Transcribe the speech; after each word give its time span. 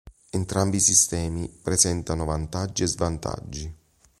Entrambi 0.31 0.77
i 0.77 0.79
sistemi 0.79 1.47
presentano 1.47 2.25
vantaggi 2.25 2.81
e 2.81 2.87
svantaggi. 2.87 3.75